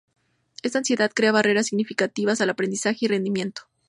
Esta 0.63 0.79
ansiedad 0.79 1.11
crea 1.13 1.31
barreras 1.31 1.67
significativas 1.67 2.41
al 2.41 2.49
aprendizaje 2.49 3.05
y 3.05 3.07
rendimiento. 3.07 3.61